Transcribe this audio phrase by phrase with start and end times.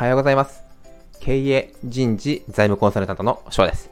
[0.00, 0.62] はようございます。
[1.20, 3.90] 経営人事財務コンサルタントの翔です。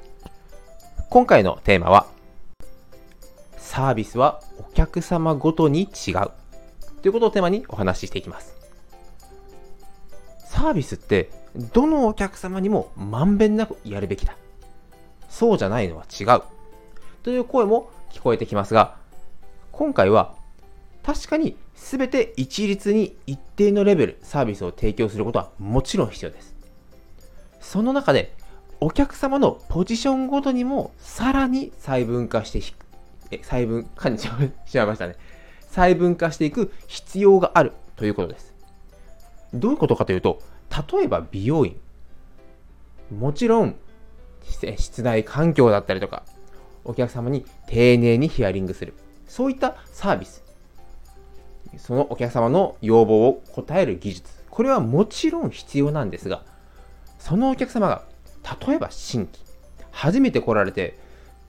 [1.10, 2.06] 今回のテーマは、
[3.58, 6.30] サービスはお客様ごとに違う
[7.02, 8.54] ということをテーマにお話ししていきます。
[10.46, 11.28] サービスって
[11.74, 14.34] どのお客様にもまんべんなくやるべきだ。
[15.28, 16.42] そうじゃないのは違う。
[17.22, 18.96] という声も聞こえてきますが、
[19.72, 20.37] 今回は
[21.08, 26.54] 確かに全て一律に一定のレベルサービスを提供することはもちろん必要です。
[27.62, 28.34] その中で
[28.78, 32.60] お客様のポジションごとにもさらに細分化して
[33.30, 34.52] え、細分化にしまい
[34.86, 35.16] ましたね。
[35.70, 38.54] 細分化していく必要があるということです。
[39.54, 40.42] どういうことかというと、
[40.92, 41.80] 例えば美容院。
[43.18, 43.76] もちろん、
[44.42, 46.24] 室内環境だったりとか、
[46.84, 48.92] お客様に丁寧にヒアリングする。
[49.26, 50.47] そういったサービス。
[51.76, 54.32] そのお客様の要望を答える技術。
[54.48, 56.42] これはもちろん必要なんですが、
[57.18, 58.02] そのお客様が、
[58.66, 59.38] 例えば新規、
[59.90, 60.98] 初めて来られて、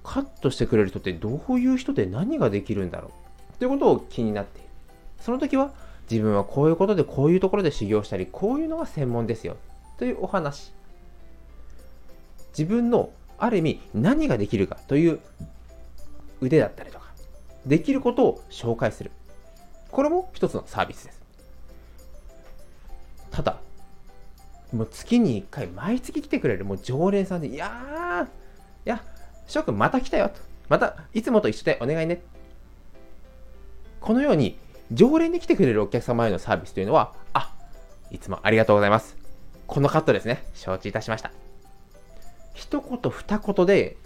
[0.04, 3.12] カットしてくれる人ってどういう人で何ができるんだろ
[3.56, 3.58] う？
[3.60, 4.68] ということを気になっている。
[5.20, 5.72] その時は、
[6.10, 9.58] 自分はこういうことでこういうところで修行したり、こういうのが専門ですよ。
[9.98, 10.74] というお話。
[12.58, 15.20] 自分のある意味何ができるかという
[16.42, 17.06] 腕だったりとか、
[17.66, 19.12] できることを紹介する。
[19.92, 21.22] これも一つのサービスです。
[23.32, 23.60] ただ、
[24.74, 28.30] もう月に1回、毎月来てくれるもう常連さんで、いやー、い
[28.86, 29.04] や、
[29.48, 30.36] 翔くんまた来たよと。
[30.68, 32.22] また、いつもと一緒でお願いね。
[34.00, 34.60] このように、
[34.92, 37.54] 常連で来てくれるお客様へのサービスというのは、あ、
[38.12, 39.18] いつもありがとうございます。
[39.68, 40.44] このカットですね。
[40.56, 41.32] 承知いたしました。
[42.54, 43.98] 一言二言で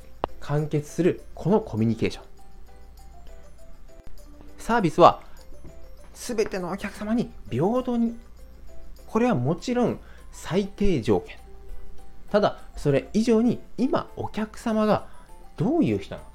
[0.41, 2.25] 完結するこのコミュニケーション。
[4.57, 5.22] サービスは
[6.13, 8.17] 全てのお客様に平等に。
[9.07, 9.99] これはもちろん
[10.31, 11.37] 最低条件。
[12.31, 15.07] ただ、それ以上に今お客様が
[15.57, 16.31] どういう人なのか。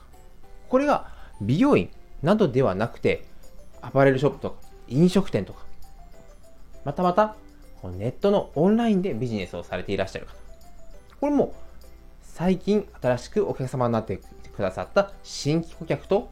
[0.68, 1.10] これが
[1.40, 1.90] 美容院
[2.22, 3.26] などではなくて、
[3.80, 4.56] アパレルショップとか
[4.88, 5.64] 飲食店とか、
[6.84, 7.36] またまた
[7.96, 10.34] ネットのオンラインでビジネスをされていらっしゃる方。
[11.20, 11.54] これも
[12.22, 14.20] 最近新しくお客様になって
[14.54, 16.30] くださった新規顧客と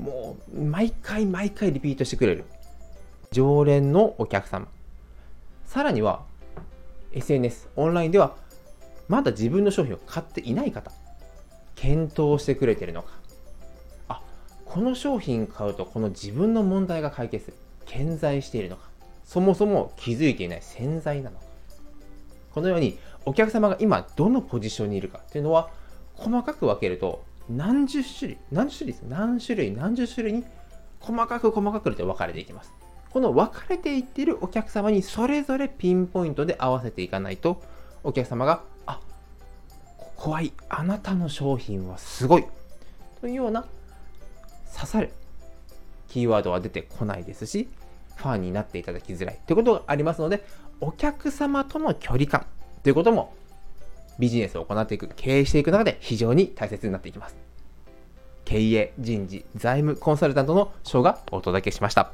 [0.00, 2.44] もう毎回毎回リピートしてくれる
[3.30, 4.66] 常連のお客様。
[5.66, 6.22] さらには
[7.12, 8.34] SNS、オンラインでは
[9.08, 10.90] まだ自分の商品を買っていない方、
[11.74, 13.10] 検討してくれてるのか。
[14.08, 14.22] あ、
[14.64, 17.56] この商品買うとこの自分の問題が解決する。
[17.84, 18.88] 健在しているのか。
[19.24, 21.44] そもそも気づいていない潜在なのか。
[22.54, 25.68] このようにお客様が今どのポジションにいるかっていうのは
[26.14, 30.44] 細かく分けると何十種類、何種類です何種類、何十種類に
[31.00, 32.72] 細かく細かく分かれていきます。
[33.10, 37.60] この分かれていっているお客様にそれぞれピンポイントで合わせていかないと、
[38.04, 39.00] お客様が、あ、
[40.16, 42.46] 怖い、あなたの商品はすごい、
[43.20, 43.64] というような
[44.72, 45.10] 刺さる
[46.08, 47.68] キーワードは出てこないですし、
[48.16, 50.44] ファンになっていただきづらいということがありますので、
[50.80, 52.46] お客様との距離感
[52.82, 53.34] ということも
[54.20, 57.36] ビジネスを行っていく、経営していく中で非常に大切になっていきます。
[58.44, 62.12] 経営、人事、財務コンサルタントの翔がお届けしました。